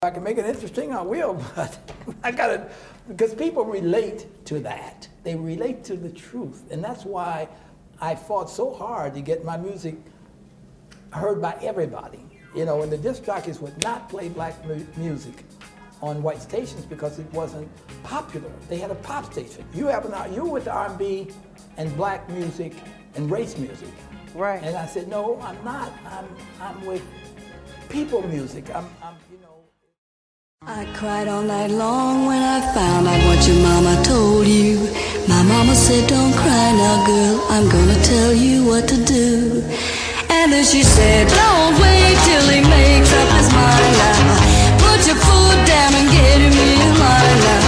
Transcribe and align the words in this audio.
I 0.00 0.10
can 0.10 0.22
make 0.22 0.38
it 0.38 0.46
interesting, 0.46 0.92
I 0.92 1.02
will, 1.02 1.34
but 1.56 1.76
I 2.22 2.30
gotta, 2.30 2.70
because 3.08 3.34
people 3.34 3.64
relate 3.64 4.28
to 4.44 4.60
that. 4.60 5.08
They 5.24 5.34
relate 5.34 5.82
to 5.86 5.96
the 5.96 6.08
truth. 6.08 6.70
And 6.70 6.84
that's 6.84 7.04
why 7.04 7.48
I 8.00 8.14
fought 8.14 8.48
so 8.48 8.72
hard 8.72 9.12
to 9.14 9.20
get 9.20 9.44
my 9.44 9.56
music 9.56 9.96
heard 11.10 11.42
by 11.42 11.58
everybody. 11.62 12.20
You 12.54 12.64
know, 12.64 12.82
and 12.82 12.92
the 12.92 12.96
disc 12.96 13.24
jockeys 13.24 13.58
would 13.58 13.82
not 13.82 14.08
play 14.08 14.28
black 14.28 14.64
mu- 14.64 14.86
music 14.96 15.44
on 16.00 16.22
white 16.22 16.40
stations 16.40 16.84
because 16.84 17.18
it 17.18 17.26
wasn't 17.32 17.68
popular. 18.04 18.52
They 18.68 18.78
had 18.78 18.92
a 18.92 19.00
pop 19.02 19.32
station. 19.32 19.64
You 19.74 19.88
have 19.88 20.04
an, 20.04 20.32
you 20.32 20.44
with 20.44 20.66
the 20.66 20.72
R&B 20.72 21.26
and 21.76 21.96
black 21.96 22.30
music 22.30 22.72
and 23.16 23.28
race 23.28 23.58
music. 23.58 23.90
Right. 24.32 24.62
And 24.62 24.76
I 24.76 24.86
said, 24.86 25.08
no, 25.08 25.40
I'm 25.40 25.62
not. 25.64 25.92
I'm, 26.06 26.28
I'm 26.60 26.86
with 26.86 27.02
people 27.88 28.22
music. 28.28 28.72
I'm, 28.72 28.88
I'm. 29.02 29.16
I 30.66 30.84
cried 30.92 31.28
all 31.28 31.42
night 31.42 31.70
long 31.70 32.26
when 32.26 32.42
I 32.42 32.60
found 32.74 33.06
out 33.06 33.24
what 33.26 33.46
your 33.46 33.56
mama 33.62 34.02
told 34.02 34.44
you. 34.44 34.90
My 35.28 35.40
mama 35.44 35.72
said, 35.72 36.08
don't 36.08 36.32
cry 36.34 36.72
now, 36.72 37.06
girl, 37.06 37.46
I'm 37.48 37.68
gonna 37.70 37.94
tell 38.02 38.34
you 38.34 38.66
what 38.66 38.88
to 38.88 38.96
do. 39.04 39.62
And 40.28 40.52
then 40.52 40.64
she 40.64 40.82
said, 40.82 41.28
don't 41.28 41.80
wait 41.80 42.18
till 42.26 42.48
he 42.50 42.60
makes 42.60 43.12
up 43.12 43.28
his 43.38 43.52
mind 43.54 43.92
now. 44.02 44.78
Put 44.82 45.06
your 45.06 45.16
foot 45.16 45.58
down 45.64 45.94
and 45.94 46.10
get 46.10 46.40
him 46.40 46.52
in 46.52 46.98
line 46.98 47.38
now. 47.46 47.67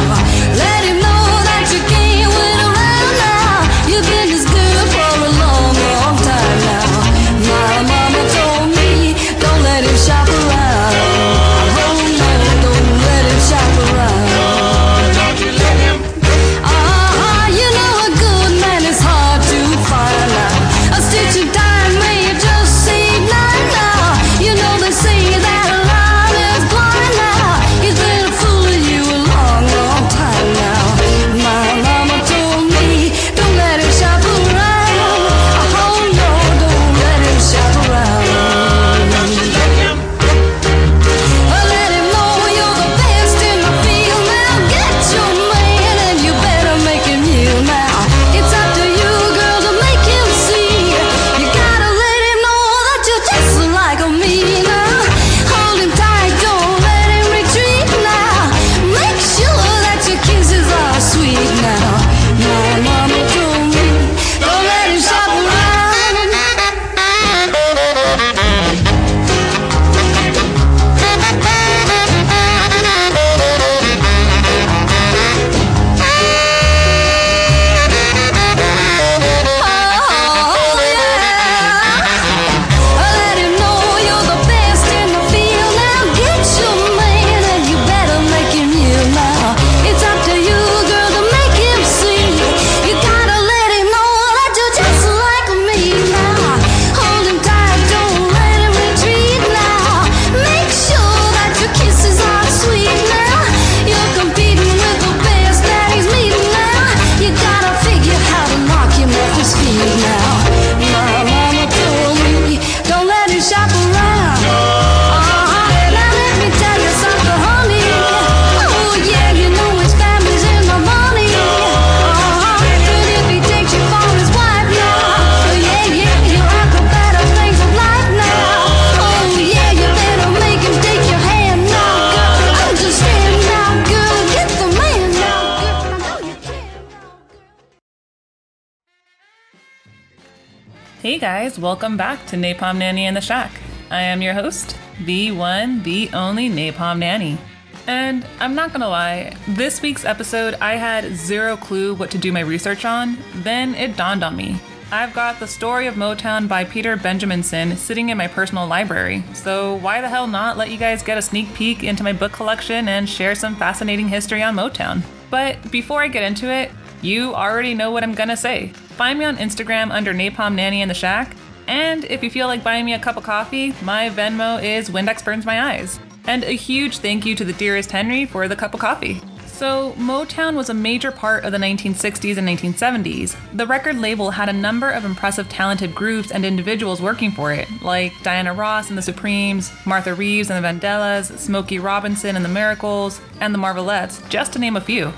Guys, 141.32 141.60
welcome 141.60 141.96
back 141.96 142.26
to 142.26 142.34
Napalm 142.34 142.78
Nanny 142.78 143.06
and 143.06 143.16
the 143.16 143.20
Shack. 143.20 143.52
I 143.88 144.02
am 144.02 144.20
your 144.20 144.34
host, 144.34 144.76
the 145.04 145.30
one, 145.30 145.80
the 145.84 146.10
only 146.12 146.50
Napalm 146.50 146.98
Nanny. 146.98 147.38
And 147.86 148.26
I'm 148.40 148.56
not 148.56 148.72
gonna 148.72 148.88
lie, 148.88 149.36
this 149.46 149.80
week's 149.80 150.04
episode 150.04 150.54
I 150.54 150.74
had 150.74 151.14
zero 151.14 151.56
clue 151.56 151.94
what 151.94 152.10
to 152.10 152.18
do 152.18 152.32
my 152.32 152.40
research 152.40 152.84
on, 152.84 153.16
then 153.32 153.76
it 153.76 153.96
dawned 153.96 154.24
on 154.24 154.34
me. 154.34 154.58
I've 154.90 155.14
got 155.14 155.38
The 155.38 155.46
Story 155.46 155.86
of 155.86 155.94
Motown 155.94 156.48
by 156.48 156.64
Peter 156.64 156.96
Benjaminson 156.96 157.76
sitting 157.76 158.08
in 158.08 158.18
my 158.18 158.26
personal 158.26 158.66
library, 158.66 159.22
so 159.32 159.76
why 159.76 160.00
the 160.00 160.08
hell 160.08 160.26
not 160.26 160.56
let 160.56 160.72
you 160.72 160.78
guys 160.78 161.00
get 161.00 161.16
a 161.16 161.22
sneak 161.22 161.54
peek 161.54 161.84
into 161.84 162.02
my 162.02 162.12
book 162.12 162.32
collection 162.32 162.88
and 162.88 163.08
share 163.08 163.36
some 163.36 163.54
fascinating 163.54 164.08
history 164.08 164.42
on 164.42 164.56
Motown? 164.56 165.00
But 165.30 165.70
before 165.70 166.02
I 166.02 166.08
get 166.08 166.24
into 166.24 166.52
it, 166.52 166.72
you 167.02 167.36
already 167.36 167.72
know 167.72 167.92
what 167.92 168.02
I'm 168.02 168.14
gonna 168.14 168.36
say. 168.36 168.72
Find 169.00 169.18
me 169.18 169.24
on 169.24 169.38
Instagram 169.38 169.90
under 169.90 170.12
Napalm 170.12 170.54
Nanny 170.54 170.82
in 170.82 170.88
the 170.88 170.92
Shack, 170.92 171.34
and 171.66 172.04
if 172.04 172.22
you 172.22 172.28
feel 172.28 172.48
like 172.48 172.62
buying 172.62 172.84
me 172.84 172.92
a 172.92 172.98
cup 172.98 173.16
of 173.16 173.22
coffee, 173.22 173.72
my 173.80 174.10
Venmo 174.10 174.62
is 174.62 174.90
Windex 174.90 175.24
Burns 175.24 175.46
My 175.46 175.72
Eyes. 175.72 175.98
And 176.26 176.44
a 176.44 176.52
huge 176.52 176.98
thank 176.98 177.24
you 177.24 177.34
to 177.36 177.44
the 177.46 177.54
dearest 177.54 177.90
Henry 177.90 178.26
for 178.26 178.46
the 178.46 178.56
cup 178.56 178.74
of 178.74 178.80
coffee. 178.80 179.22
So, 179.46 179.92
Motown 179.92 180.54
was 180.54 180.68
a 180.68 180.74
major 180.74 181.10
part 181.10 181.44
of 181.44 181.52
the 181.52 181.56
1960s 181.56 182.36
and 182.36 182.46
1970s. 182.46 183.36
The 183.54 183.66
record 183.66 183.96
label 183.96 184.32
had 184.32 184.50
a 184.50 184.52
number 184.52 184.90
of 184.90 185.06
impressive, 185.06 185.48
talented 185.48 185.94
groups 185.94 186.30
and 186.30 186.44
individuals 186.44 187.00
working 187.00 187.30
for 187.30 187.54
it, 187.54 187.68
like 187.80 188.12
Diana 188.22 188.52
Ross 188.52 188.90
and 188.90 188.98
the 188.98 189.02
Supremes, 189.02 189.72
Martha 189.86 190.12
Reeves 190.14 190.50
and 190.50 190.62
the 190.62 190.68
Vandellas, 190.68 191.38
Smokey 191.38 191.78
Robinson 191.78 192.36
and 192.36 192.44
the 192.44 192.50
Miracles, 192.50 193.22
and 193.40 193.54
the 193.54 193.58
Marvelettes, 193.58 194.20
just 194.28 194.52
to 194.52 194.58
name 194.58 194.76
a 194.76 194.80
few. 194.82 195.10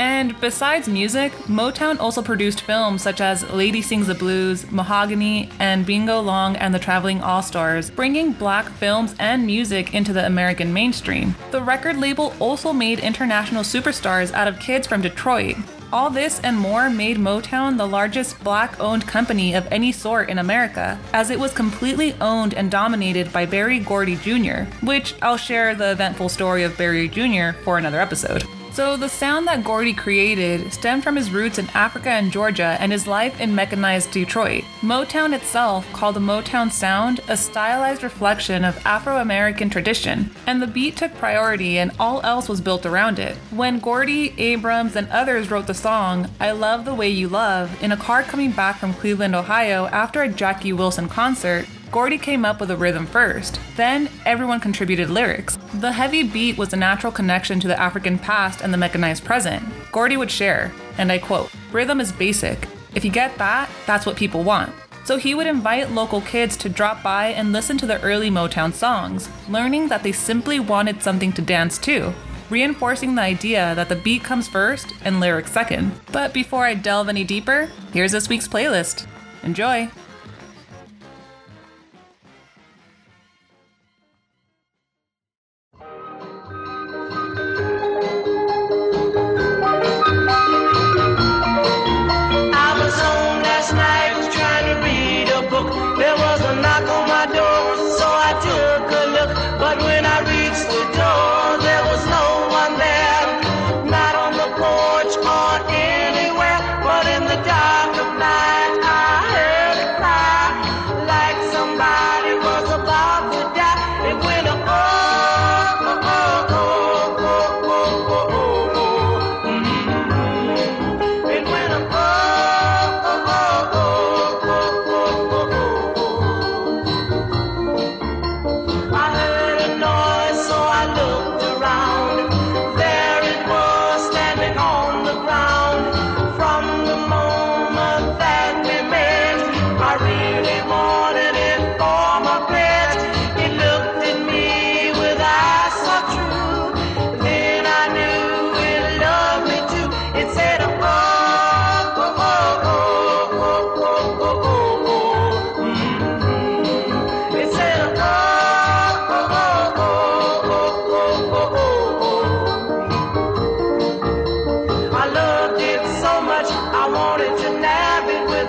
And 0.00 0.40
besides 0.40 0.88
music, 0.88 1.30
Motown 1.46 2.00
also 2.00 2.22
produced 2.22 2.62
films 2.62 3.02
such 3.02 3.20
as 3.20 3.48
Lady 3.50 3.82
Sings 3.82 4.06
the 4.06 4.14
Blues, 4.14 4.70
Mahogany, 4.72 5.50
and 5.58 5.84
Bingo 5.84 6.22
Long 6.22 6.56
and 6.56 6.74
the 6.74 6.78
Traveling 6.78 7.20
All 7.20 7.42
Stars, 7.42 7.90
bringing 7.90 8.32
black 8.32 8.70
films 8.70 9.14
and 9.18 9.44
music 9.44 9.92
into 9.92 10.14
the 10.14 10.24
American 10.24 10.72
mainstream. 10.72 11.34
The 11.50 11.60
record 11.60 11.98
label 11.98 12.32
also 12.40 12.72
made 12.72 13.00
international 13.00 13.62
superstars 13.62 14.32
out 14.32 14.48
of 14.48 14.58
kids 14.58 14.86
from 14.86 15.02
Detroit. 15.02 15.56
All 15.92 16.08
this 16.08 16.40
and 16.40 16.56
more 16.56 16.88
made 16.88 17.18
Motown 17.18 17.76
the 17.76 17.86
largest 17.86 18.42
black 18.42 18.80
owned 18.80 19.06
company 19.06 19.52
of 19.54 19.70
any 19.70 19.92
sort 19.92 20.30
in 20.30 20.38
America, 20.38 20.98
as 21.12 21.28
it 21.28 21.38
was 21.38 21.52
completely 21.52 22.14
owned 22.22 22.54
and 22.54 22.70
dominated 22.70 23.30
by 23.34 23.44
Berry 23.44 23.80
Gordy 23.80 24.16
Jr., 24.16 24.62
which 24.82 25.14
I'll 25.20 25.36
share 25.36 25.74
the 25.74 25.90
eventful 25.90 26.30
story 26.30 26.62
of 26.62 26.78
Berry 26.78 27.06
Jr. 27.06 27.52
for 27.64 27.76
another 27.76 28.00
episode. 28.00 28.46
So, 28.72 28.96
the 28.96 29.08
sound 29.08 29.48
that 29.48 29.64
Gordy 29.64 29.92
created 29.92 30.72
stemmed 30.72 31.02
from 31.02 31.16
his 31.16 31.32
roots 31.32 31.58
in 31.58 31.68
Africa 31.70 32.08
and 32.08 32.30
Georgia 32.30 32.76
and 32.78 32.92
his 32.92 33.06
life 33.06 33.40
in 33.40 33.54
mechanized 33.54 34.12
Detroit. 34.12 34.62
Motown 34.80 35.34
itself 35.34 35.92
called 35.92 36.14
the 36.14 36.20
Motown 36.20 36.70
sound 36.70 37.20
a 37.28 37.36
stylized 37.36 38.04
reflection 38.04 38.64
of 38.64 38.80
Afro 38.86 39.16
American 39.18 39.70
tradition, 39.70 40.30
and 40.46 40.62
the 40.62 40.68
beat 40.68 40.96
took 40.96 41.12
priority 41.16 41.78
and 41.78 41.90
all 41.98 42.20
else 42.22 42.48
was 42.48 42.60
built 42.60 42.86
around 42.86 43.18
it. 43.18 43.36
When 43.50 43.80
Gordy, 43.80 44.34
Abrams, 44.38 44.94
and 44.94 45.08
others 45.08 45.50
wrote 45.50 45.66
the 45.66 45.74
song, 45.74 46.30
I 46.38 46.52
Love 46.52 46.84
the 46.84 46.94
Way 46.94 47.08
You 47.10 47.28
Love, 47.28 47.82
in 47.82 47.90
a 47.90 47.96
car 47.96 48.22
coming 48.22 48.52
back 48.52 48.76
from 48.78 48.94
Cleveland, 48.94 49.34
Ohio 49.34 49.86
after 49.86 50.22
a 50.22 50.28
Jackie 50.28 50.72
Wilson 50.72 51.08
concert, 51.08 51.66
Gordy 51.90 52.18
came 52.18 52.44
up 52.44 52.60
with 52.60 52.70
a 52.70 52.76
rhythm 52.76 53.04
first, 53.04 53.58
then 53.76 54.08
everyone 54.24 54.60
contributed 54.60 55.10
lyrics. 55.10 55.58
The 55.74 55.90
heavy 55.90 56.22
beat 56.22 56.56
was 56.56 56.72
a 56.72 56.76
natural 56.76 57.12
connection 57.12 57.58
to 57.60 57.66
the 57.66 57.80
African 57.80 58.16
past 58.16 58.60
and 58.60 58.72
the 58.72 58.78
mechanized 58.78 59.24
present. 59.24 59.64
Gordy 59.90 60.16
would 60.16 60.30
share, 60.30 60.70
and 60.98 61.10
I 61.10 61.18
quote, 61.18 61.50
Rhythm 61.72 62.00
is 62.00 62.12
basic. 62.12 62.68
If 62.94 63.04
you 63.04 63.10
get 63.10 63.36
that, 63.38 63.68
that's 63.86 64.06
what 64.06 64.14
people 64.16 64.44
want. 64.44 64.72
So 65.04 65.16
he 65.16 65.34
would 65.34 65.48
invite 65.48 65.90
local 65.90 66.20
kids 66.20 66.56
to 66.58 66.68
drop 66.68 67.02
by 67.02 67.28
and 67.28 67.52
listen 67.52 67.76
to 67.78 67.86
the 67.86 68.00
early 68.02 68.30
Motown 68.30 68.72
songs, 68.72 69.28
learning 69.48 69.88
that 69.88 70.04
they 70.04 70.12
simply 70.12 70.60
wanted 70.60 71.02
something 71.02 71.32
to 71.32 71.42
dance 71.42 71.76
to, 71.78 72.14
reinforcing 72.50 73.16
the 73.16 73.22
idea 73.22 73.74
that 73.74 73.88
the 73.88 73.96
beat 73.96 74.22
comes 74.22 74.46
first 74.46 74.92
and 75.02 75.18
lyrics 75.18 75.50
second. 75.50 75.90
But 76.12 76.32
before 76.32 76.64
I 76.64 76.74
delve 76.74 77.08
any 77.08 77.24
deeper, 77.24 77.68
here's 77.92 78.12
this 78.12 78.28
week's 78.28 78.46
playlist. 78.46 79.08
Enjoy! 79.42 79.90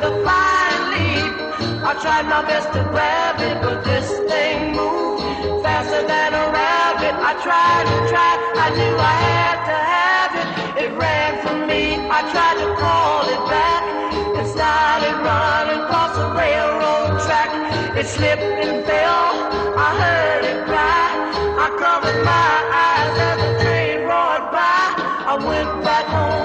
It 0.02 0.08
a 0.08 0.24
fine 0.26 0.82
leap. 0.94 1.34
I 1.84 1.94
tried 2.02 2.26
my 2.26 2.42
best 2.42 2.74
to 2.74 2.82
grab 2.92 3.40
it, 3.40 3.62
but 3.62 3.84
this 3.84 4.08
thing 4.30 4.74
moved 4.76 5.64
faster 5.64 6.02
than 6.08 6.34
a 6.34 6.46
rabbit. 6.52 7.16
I 7.30 7.34
tried 7.46 7.86
and 7.94 8.04
tried, 8.10 8.40
I 8.66 8.68
knew 8.78 8.96
I 8.98 9.16
had 9.30 9.58
to 9.70 9.78
have 9.96 10.32
it. 10.42 10.48
It 10.84 10.92
ran 10.98 11.32
from 11.44 11.68
me, 11.68 11.84
I 12.10 12.20
tried 12.34 12.58
to 12.64 12.70
call 12.82 13.22
it 13.36 13.44
back 13.50 13.84
and 14.38 14.48
started 14.48 15.16
running 15.22 15.82
across 15.86 16.14
the 16.18 16.30
railroad 16.42 17.22
track. 17.26 17.52
It 17.98 18.08
slipped 18.08 18.42
and 18.42 18.86
fell, 18.86 19.30
I 19.78 19.90
heard 20.04 20.44
it 20.52 20.60
cry. 20.66 21.08
I 21.66 21.68
covered 21.78 22.20
my 22.26 22.54
eyes 22.86 23.16
as 23.30 23.38
the 23.46 23.52
train 23.64 23.98
roared 24.10 24.48
by. 24.50 24.82
I 25.32 25.36
went 25.38 25.72
back 25.86 26.06
home, 26.06 26.41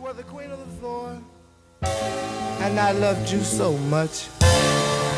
You 0.00 0.06
were 0.06 0.14
the 0.14 0.22
queen 0.22 0.50
of 0.50 0.58
the 0.58 0.80
floor, 0.80 1.20
and 1.82 2.80
I 2.80 2.92
loved 2.92 3.30
you 3.30 3.40
so 3.40 3.76
much. 3.76 4.30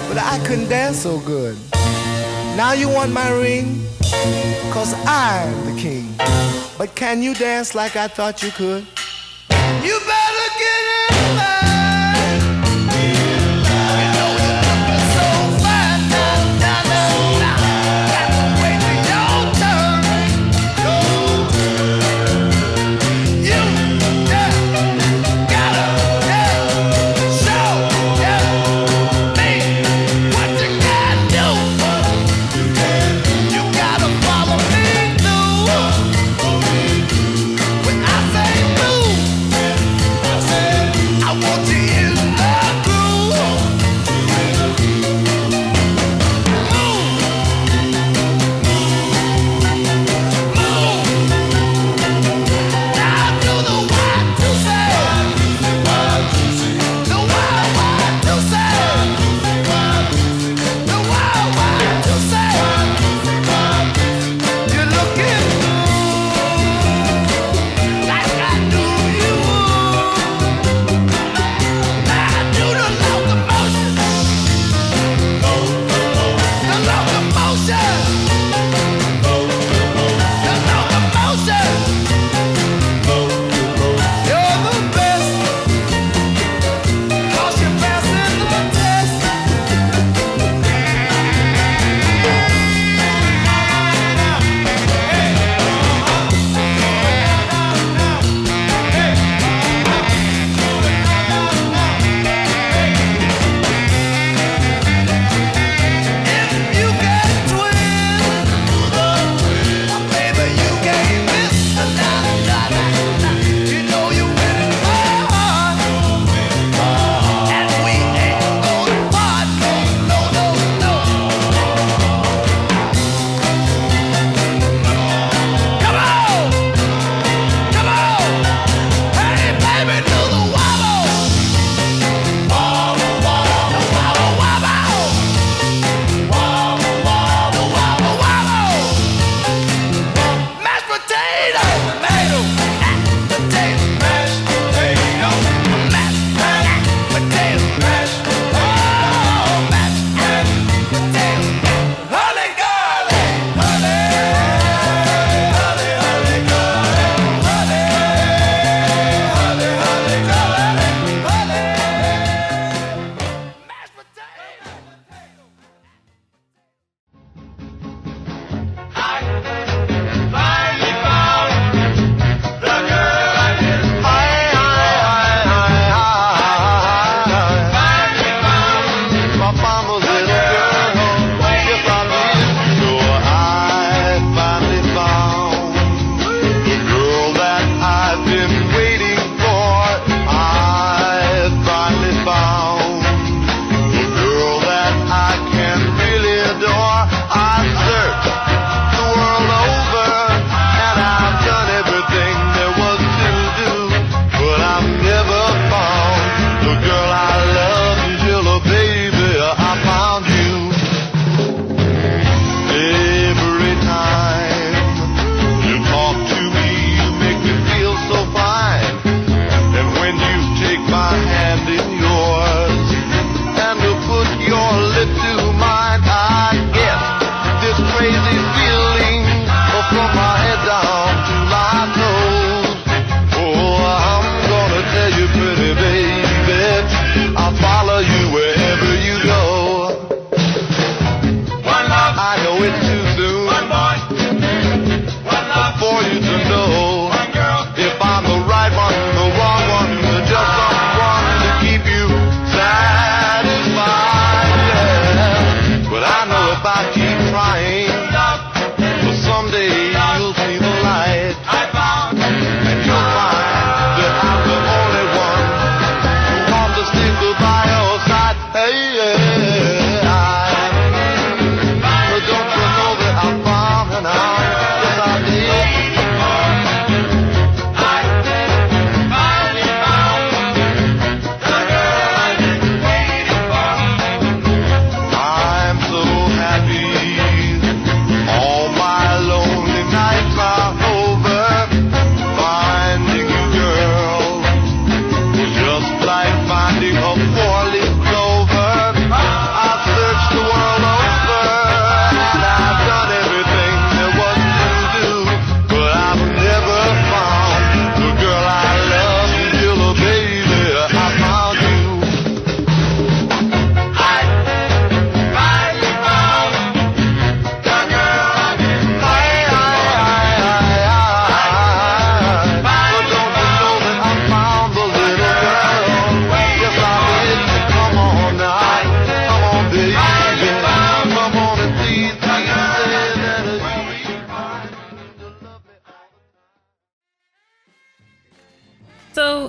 But 0.08 0.19
I 0.19 0.43
couldn't 0.44 0.70
dance 0.70 0.99
so 0.99 1.20
good. 1.20 1.56
Now 2.56 2.73
you 2.73 2.88
want 2.88 3.12
my 3.12 3.31
ring, 3.31 3.87
cause 4.73 4.93
I'm 5.06 5.55
the 5.67 5.81
king. 5.81 6.12
But 6.76 6.96
can 6.96 7.23
you 7.23 7.32
dance 7.32 7.76
like 7.76 7.94
I 7.94 8.08
thought 8.08 8.43
you 8.43 8.50
could? 8.50 8.84
You 9.87 10.00
better 10.00 10.49
get 10.58 10.82
in 10.99 11.11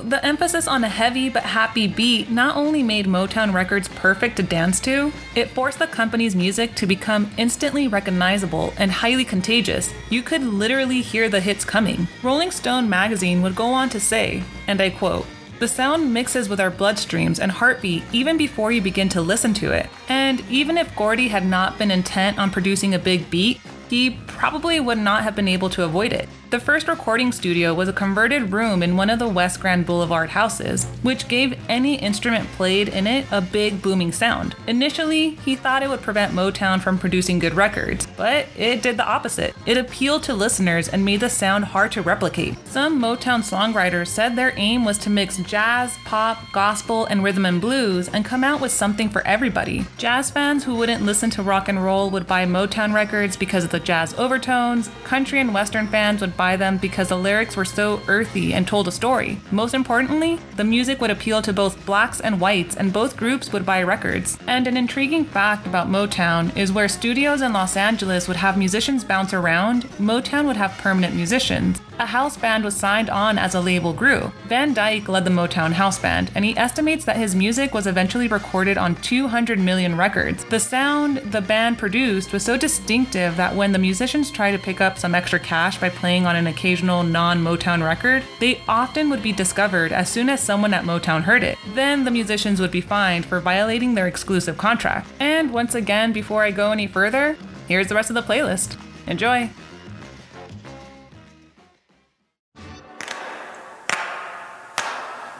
the 0.09 0.23
emphasis 0.25 0.67
on 0.67 0.83
a 0.83 0.89
heavy 0.89 1.29
but 1.29 1.43
happy 1.43 1.87
beat 1.87 2.29
not 2.29 2.55
only 2.55 2.83
made 2.83 3.05
Motown 3.05 3.53
Records 3.53 3.87
perfect 3.87 4.37
to 4.37 4.43
dance 4.43 4.79
to, 4.81 5.11
it 5.35 5.49
forced 5.49 5.79
the 5.79 5.87
company's 5.87 6.35
music 6.35 6.75
to 6.75 6.85
become 6.85 7.31
instantly 7.37 7.87
recognizable 7.87 8.73
and 8.77 8.91
highly 8.91 9.23
contagious. 9.25 9.93
You 10.09 10.21
could 10.21 10.43
literally 10.43 11.01
hear 11.01 11.29
the 11.29 11.39
hits 11.39 11.63
coming. 11.63 12.07
Rolling 12.21 12.51
Stone 12.51 12.89
magazine 12.89 13.41
would 13.41 13.55
go 13.55 13.67
on 13.67 13.89
to 13.89 13.99
say, 13.99 14.43
and 14.67 14.81
I 14.81 14.89
quote, 14.89 15.25
the 15.59 15.67
sound 15.67 16.13
mixes 16.13 16.49
with 16.49 16.59
our 16.59 16.71
bloodstreams 16.71 17.39
and 17.39 17.51
heartbeat 17.51 18.03
even 18.11 18.37
before 18.37 18.71
you 18.71 18.81
begin 18.81 19.07
to 19.09 19.21
listen 19.21 19.53
to 19.55 19.71
it. 19.71 19.89
And 20.09 20.43
even 20.49 20.77
if 20.77 20.93
Gordy 20.95 21.29
had 21.29 21.45
not 21.45 21.77
been 21.77 21.91
intent 21.91 22.37
on 22.37 22.51
producing 22.51 22.93
a 22.93 22.99
big 22.99 23.29
beat, 23.29 23.61
he 23.89 24.11
probably 24.27 24.79
would 24.79 24.97
not 24.97 25.23
have 25.23 25.35
been 25.35 25.47
able 25.47 25.69
to 25.69 25.83
avoid 25.83 26.11
it. 26.11 26.27
The 26.53 26.59
first 26.59 26.87
recording 26.87 27.31
studio 27.31 27.73
was 27.73 27.89
a 27.89 27.93
converted 27.93 28.53
room 28.53 28.83
in 28.83 28.95
one 28.95 29.09
of 29.09 29.17
the 29.17 29.27
West 29.27 29.59
Grand 29.59 29.87
Boulevard 29.87 30.29
houses, 30.29 30.85
which 31.01 31.27
gave 31.27 31.57
any 31.67 31.95
instrument 31.95 32.47
played 32.49 32.89
in 32.89 33.07
it 33.07 33.25
a 33.31 33.41
big 33.41 33.81
booming 33.81 34.11
sound. 34.11 34.55
Initially, 34.67 35.31
he 35.43 35.55
thought 35.55 35.81
it 35.81 35.89
would 35.89 36.03
prevent 36.03 36.31
Motown 36.31 36.79
from 36.79 36.99
producing 36.99 37.39
good 37.39 37.55
records, 37.55 38.05
but 38.15 38.45
it 38.55 38.83
did 38.83 38.97
the 38.97 39.03
opposite. 39.03 39.55
It 39.65 39.79
appealed 39.79 40.21
to 40.23 40.35
listeners 40.35 40.87
and 40.87 41.03
made 41.03 41.21
the 41.21 41.29
sound 41.31 41.65
hard 41.65 41.91
to 41.93 42.03
replicate. 42.03 42.55
Some 42.67 43.01
Motown 43.01 43.41
songwriters 43.41 44.09
said 44.09 44.35
their 44.35 44.53
aim 44.55 44.85
was 44.85 44.99
to 44.99 45.09
mix 45.09 45.37
jazz, 45.37 45.97
pop, 46.05 46.37
gospel, 46.51 47.05
and 47.05 47.23
rhythm 47.23 47.47
and 47.47 47.59
blues 47.59 48.09
and 48.09 48.23
come 48.23 48.43
out 48.43 48.61
with 48.61 48.71
something 48.71 49.09
for 49.09 49.25
everybody. 49.25 49.87
Jazz 49.97 50.29
fans 50.29 50.63
who 50.63 50.75
wouldn't 50.75 51.01
listen 51.01 51.31
to 51.31 51.41
rock 51.41 51.67
and 51.67 51.83
roll 51.83 52.11
would 52.11 52.27
buy 52.27 52.45
Motown 52.45 52.93
records 52.93 53.35
because 53.35 53.63
of 53.63 53.71
the 53.71 53.79
jazz 53.79 54.13
overtones, 54.19 54.91
country 55.03 55.39
and 55.39 55.51
western 55.51 55.87
fans 55.87 56.21
would 56.21 56.37
buy 56.37 56.42
them 56.43 56.77
because 56.77 57.07
the 57.09 57.17
lyrics 57.17 57.55
were 57.55 57.65
so 57.65 58.01
earthy 58.07 58.53
and 58.53 58.67
told 58.67 58.87
a 58.87 58.91
story. 58.91 59.39
Most 59.51 59.73
importantly, 59.73 60.39
the 60.57 60.63
music 60.63 60.99
would 61.01 61.09
appeal 61.09 61.41
to 61.41 61.53
both 61.53 61.83
blacks 61.85 62.19
and 62.19 62.39
whites, 62.39 62.75
and 62.75 62.91
both 62.91 63.17
groups 63.17 63.51
would 63.51 63.65
buy 63.65 63.81
records. 63.83 64.37
And 64.47 64.67
an 64.67 64.77
intriguing 64.77 65.25
fact 65.25 65.65
about 65.65 65.87
Motown 65.87 66.55
is 66.57 66.71
where 66.71 66.87
studios 66.87 67.41
in 67.41 67.53
Los 67.53 67.77
Angeles 67.77 68.27
would 68.27 68.37
have 68.37 68.57
musicians 68.57 69.03
bounce 69.03 69.33
around, 69.33 69.83
Motown 69.97 70.45
would 70.45 70.57
have 70.57 70.77
permanent 70.77 71.15
musicians. 71.15 71.79
A 71.99 72.05
house 72.07 72.37
band 72.37 72.63
was 72.63 72.75
signed 72.75 73.09
on 73.09 73.37
as 73.37 73.53
a 73.53 73.61
label 73.61 73.93
grew. 73.93 74.31
Van 74.47 74.73
Dyke 74.73 75.07
led 75.07 75.25
the 75.25 75.29
Motown 75.31 75.73
house 75.73 75.99
band, 75.99 76.31
and 76.33 76.43
he 76.43 76.57
estimates 76.57 77.05
that 77.05 77.17
his 77.17 77.35
music 77.35 77.73
was 77.73 77.85
eventually 77.85 78.27
recorded 78.27 78.77
on 78.77 78.95
200 78.95 79.59
million 79.59 79.95
records. 79.95 80.43
The 80.45 80.59
sound 80.59 81.17
the 81.17 81.41
band 81.41 81.77
produced 81.77 82.33
was 82.33 82.43
so 82.43 82.57
distinctive 82.57 83.37
that 83.37 83.55
when 83.55 83.71
the 83.71 83.79
musicians 83.79 84.31
tried 84.31 84.53
to 84.53 84.59
pick 84.59 84.81
up 84.81 84.97
some 84.97 85.13
extra 85.13 85.39
cash 85.39 85.79
by 85.79 85.89
playing 85.89 86.25
on 86.25 86.32
an 86.35 86.47
occasional 86.47 87.03
non 87.03 87.43
Motown 87.43 87.83
record, 87.83 88.23
they 88.39 88.61
often 88.67 89.09
would 89.09 89.21
be 89.21 89.31
discovered 89.31 89.91
as 89.91 90.09
soon 90.09 90.29
as 90.29 90.41
someone 90.41 90.73
at 90.73 90.83
Motown 90.83 91.23
heard 91.23 91.43
it. 91.43 91.57
Then 91.73 92.03
the 92.03 92.11
musicians 92.11 92.59
would 92.59 92.71
be 92.71 92.81
fined 92.81 93.25
for 93.25 93.39
violating 93.39 93.93
their 93.93 94.07
exclusive 94.07 94.57
contract. 94.57 95.07
And 95.19 95.53
once 95.53 95.75
again, 95.75 96.13
before 96.13 96.43
I 96.43 96.51
go 96.51 96.71
any 96.71 96.87
further, 96.87 97.37
here's 97.67 97.87
the 97.87 97.95
rest 97.95 98.09
of 98.09 98.15
the 98.15 98.21
playlist. 98.21 98.77
Enjoy! 99.07 99.49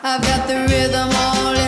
I've 0.05 0.21
got 0.21 0.47
the 0.47 0.67
rhythm 0.69 1.09
all 1.15 1.62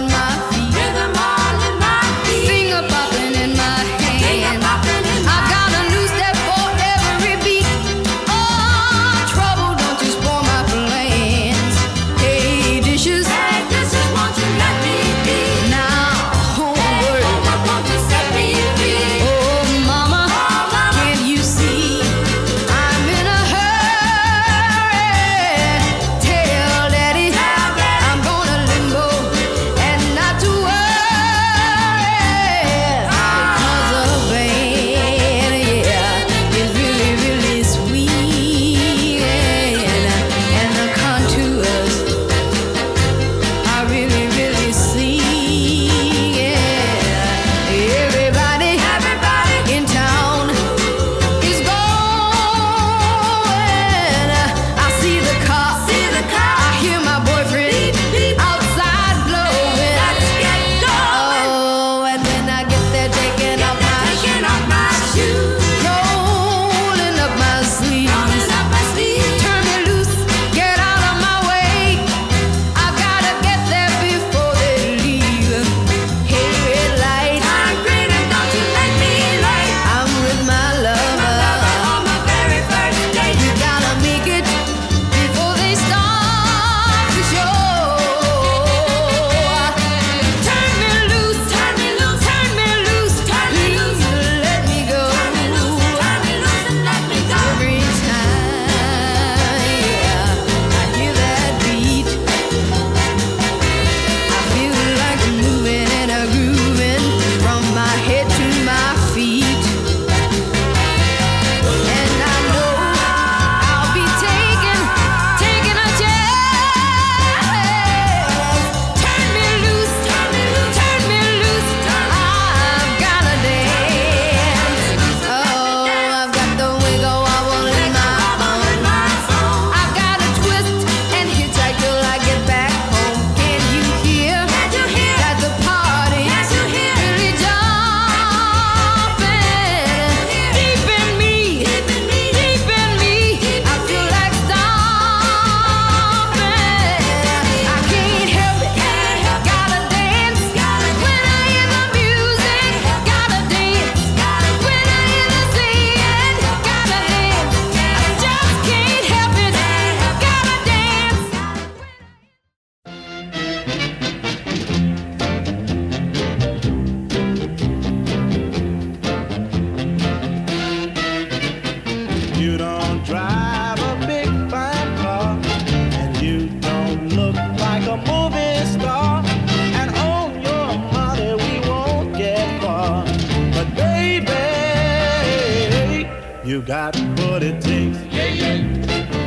you 186.56 186.62
got 186.62 186.96
what 187.20 187.44
it 187.44 187.62
takes 187.62 187.98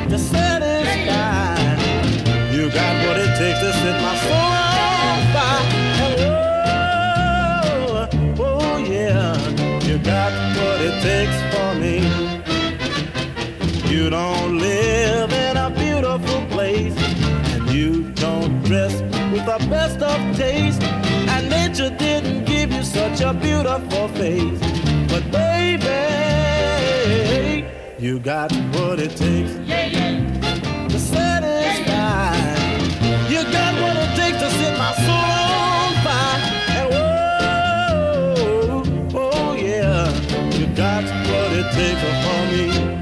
to 0.08 0.18
satisfy. 0.18 1.58
You 2.50 2.70
got 2.70 3.06
what 3.06 3.18
it 3.18 3.36
takes 3.36 3.60
to 3.60 3.70
set 3.70 4.00
my 4.00 4.16
soul 4.24 4.52
on 5.08 5.20
fire. 5.34 5.66
And 6.04 6.14
oh, 7.90 8.40
oh 8.40 8.78
yeah, 8.78 9.36
you 9.86 9.98
got 9.98 10.32
what 10.56 10.80
it 10.80 11.02
takes 11.02 11.38
for 11.52 11.74
me. 11.82 11.96
You 13.92 14.08
don't 14.08 14.56
live 14.56 15.30
in 15.30 15.58
a 15.58 15.68
beautiful 15.68 16.46
place, 16.46 16.96
and 17.52 17.68
you 17.68 18.10
don't 18.12 18.62
dress 18.62 19.02
with 19.32 19.44
the 19.44 19.58
best 19.68 20.00
of 20.00 20.18
taste. 20.34 20.82
And 20.82 21.50
nature 21.50 21.90
didn't 21.90 22.46
give 22.46 22.72
you 22.72 22.82
such 22.82 23.20
a 23.20 23.34
beautiful 23.34 24.08
face, 24.16 24.60
but 25.10 25.30
baby, 25.30 26.27
you 27.98 28.20
got 28.20 28.52
what 28.74 29.00
it 29.00 29.16
takes 29.16 29.52
to 29.54 30.98
satisfy. 30.98 32.34
You 33.28 33.42
got 33.50 33.74
what 33.80 33.96
it 33.96 34.16
takes 34.16 34.38
to 34.38 34.50
set 34.50 34.78
my 34.78 34.92
soul 34.94 35.14
on 35.74 35.94
fire. 36.04 36.40
And 36.78 36.94
oh, 39.14 39.14
oh 39.14 39.54
yeah, 39.54 40.12
you 40.56 40.66
got 40.76 41.02
what 41.02 41.52
it 41.52 41.72
takes 41.72 42.00
for 42.24 42.40
me. 42.52 42.97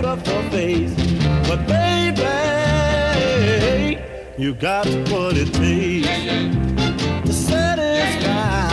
Beautiful 0.00 0.42
face, 0.50 0.94
but 1.48 1.66
baby, 1.66 2.22
you 4.36 4.54
got 4.54 4.86
what 5.10 5.34
it 5.36 5.50
takes 5.54 6.06
to 7.26 7.32
satisfy. 7.32 8.68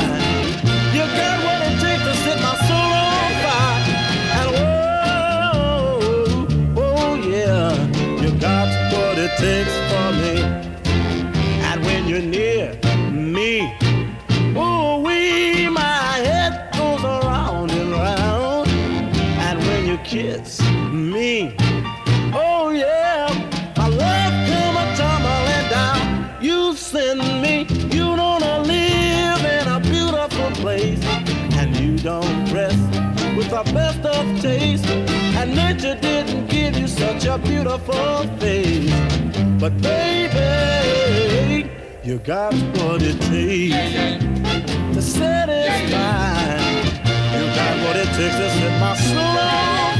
You 0.94 1.06
got 1.20 1.44
what 1.46 1.62
it 1.68 1.80
takes 1.80 2.04
to 2.04 2.14
set 2.26 2.40
my 2.42 2.56
soul 2.68 2.92
on 3.08 3.32
fire. 3.44 3.84
And 4.40 4.50
oh, 5.46 5.96
oh 6.78 7.16
yeah, 7.16 7.72
you 8.22 8.30
got 8.38 8.68
what 8.92 9.18
it 9.18 9.32
takes 9.38 9.76
for 9.90 10.12
me. 10.22 10.36
And 11.70 11.78
when 11.86 12.02
you're 12.10 12.22
near 12.22 12.68
me, 13.12 13.74
oh, 14.58 15.00
we, 15.00 15.70
my 15.70 16.18
head 16.28 16.54
goes 16.74 17.02
around 17.02 17.72
and 17.72 17.92
round. 17.92 18.68
And 18.68 19.60
when 19.68 19.88
you 19.88 19.98
kiss 20.00 20.73
me, 20.94 21.56
oh 22.34 22.70
yeah, 22.70 23.28
my 23.76 23.88
love 23.88 24.34
come 24.48 24.78
a 24.78 24.86
tumbling 24.96 25.70
down. 25.70 26.38
You 26.40 26.76
send 26.76 27.20
me, 27.42 27.66
you 27.96 28.16
don't 28.16 28.42
live 28.68 29.44
in 29.44 29.68
a 29.68 29.80
beautiful 29.80 30.52
place, 30.62 31.04
and 31.58 31.76
you 31.78 31.98
don't 31.98 32.46
dress 32.46 32.78
with 33.36 33.50
the 33.50 33.64
best 33.74 34.06
of 34.06 34.42
taste. 34.42 34.86
And 34.86 35.56
nature 35.56 35.98
didn't 36.00 36.48
give 36.48 36.78
you 36.78 36.88
such 36.88 37.26
a 37.26 37.40
beautiful 37.40 38.28
face, 38.40 38.94
but 39.60 39.76
baby, 39.82 41.70
you 42.04 42.20
got 42.20 42.54
what 42.54 43.02
it 43.02 43.20
takes 43.22 44.24
to 44.94 45.02
satisfy. 45.02 46.60
You 47.36 47.46
got 47.56 47.78
what 47.84 47.96
it 47.98 48.10
takes 48.16 48.36
to 48.36 48.50
set 48.52 48.80
my 48.80 48.96
soul 48.96 49.93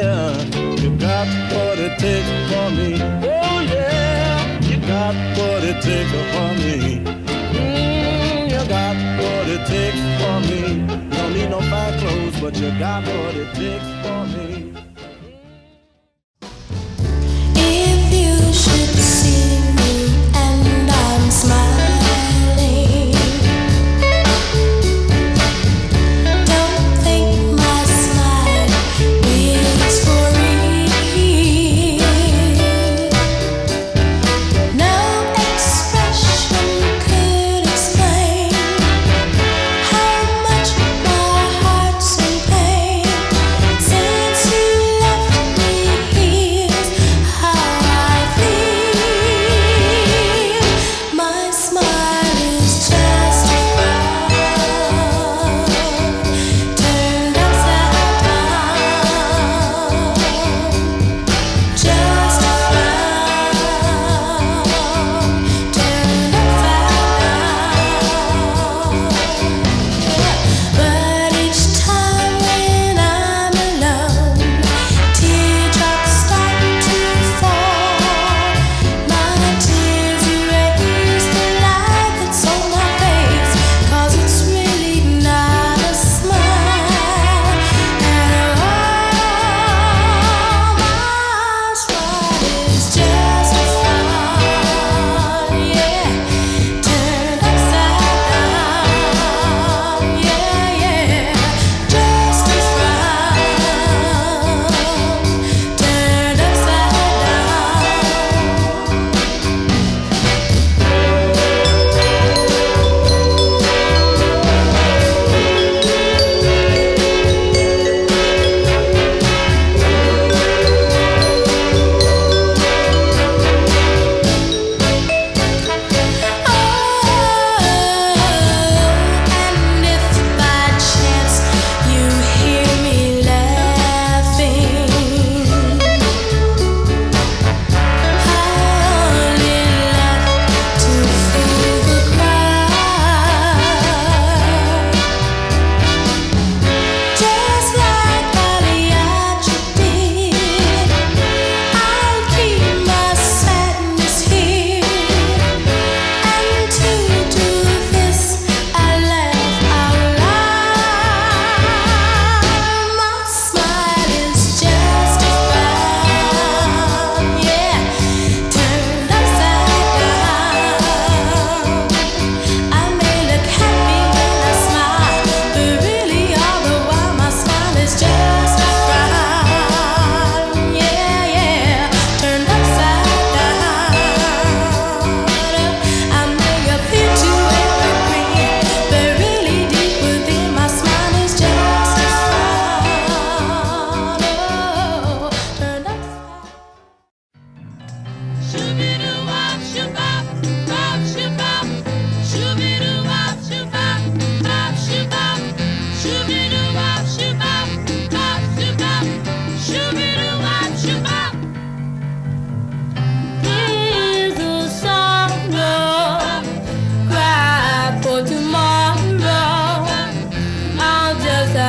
yeah, 0.00 0.32
you 0.82 0.90
got 0.96 1.26
what 1.52 1.78
it 1.78 1.98
takes 1.98 2.30
for 2.50 2.66
me. 2.78 2.90
Oh 3.22 3.60
yeah, 3.60 4.60
you 4.68 4.76
got 4.86 5.14
what 5.36 5.62
it 5.70 5.78
takes 5.82 6.10
for 6.32 6.50
me. 6.62 6.76
Mm, 7.58 8.50
you 8.52 8.62
got 8.68 8.96
what 9.20 9.46
it 9.54 9.62
takes 9.66 10.02
for 10.20 10.36
me. 10.48 10.60
Don't 11.14 11.32
need 11.34 11.50
no 11.50 11.60
fine 11.60 11.98
clothes, 12.00 12.40
but 12.40 12.56
you 12.56 12.70
got 12.78 13.02
what 13.04 13.34
it 13.34 13.50
takes 13.54 13.88
for 14.02 14.20
me. 14.32 14.49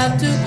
have 0.01 0.19
to 0.19 0.40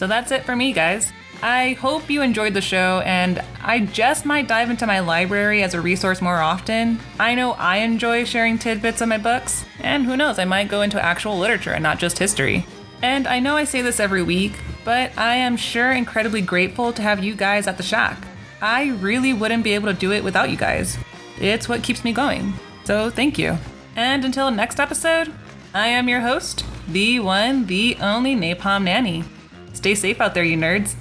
So 0.00 0.06
that's 0.06 0.30
it 0.30 0.44
for 0.44 0.56
me, 0.56 0.72
guys. 0.72 1.12
I 1.42 1.74
hope 1.74 2.08
you 2.08 2.22
enjoyed 2.22 2.54
the 2.54 2.62
show, 2.62 3.02
and 3.04 3.38
I 3.62 3.80
just 3.80 4.24
might 4.24 4.48
dive 4.48 4.70
into 4.70 4.86
my 4.86 5.00
library 5.00 5.62
as 5.62 5.74
a 5.74 5.80
resource 5.82 6.22
more 6.22 6.40
often. 6.40 6.98
I 7.18 7.34
know 7.34 7.52
I 7.52 7.80
enjoy 7.80 8.24
sharing 8.24 8.56
tidbits 8.56 9.02
of 9.02 9.10
my 9.10 9.18
books, 9.18 9.66
and 9.80 10.06
who 10.06 10.16
knows, 10.16 10.38
I 10.38 10.46
might 10.46 10.70
go 10.70 10.80
into 10.80 11.04
actual 11.04 11.36
literature 11.36 11.72
and 11.72 11.82
not 11.82 11.98
just 11.98 12.18
history. 12.18 12.64
And 13.02 13.26
I 13.26 13.40
know 13.40 13.56
I 13.56 13.64
say 13.64 13.82
this 13.82 14.00
every 14.00 14.22
week, 14.22 14.54
but 14.86 15.12
I 15.18 15.34
am 15.34 15.58
sure 15.58 15.92
incredibly 15.92 16.40
grateful 16.40 16.94
to 16.94 17.02
have 17.02 17.22
you 17.22 17.34
guys 17.34 17.66
at 17.66 17.76
the 17.76 17.82
shack. 17.82 18.16
I 18.62 18.92
really 19.02 19.34
wouldn't 19.34 19.64
be 19.64 19.74
able 19.74 19.92
to 19.92 20.00
do 20.00 20.12
it 20.12 20.24
without 20.24 20.48
you 20.48 20.56
guys. 20.56 20.96
It's 21.38 21.68
what 21.68 21.82
keeps 21.82 22.04
me 22.04 22.14
going. 22.14 22.54
So 22.84 23.10
thank 23.10 23.38
you. 23.38 23.58
And 23.96 24.24
until 24.24 24.50
next 24.50 24.80
episode, 24.80 25.30
I 25.74 25.88
am 25.88 26.08
your 26.08 26.22
host, 26.22 26.64
the 26.88 27.20
one, 27.20 27.66
the 27.66 27.98
only 28.00 28.34
Napalm 28.34 28.84
Nanny. 28.84 29.24
Stay 29.72 29.94
safe 29.94 30.20
out 30.20 30.34
there, 30.34 30.44
you 30.44 30.56
nerds. 30.56 30.94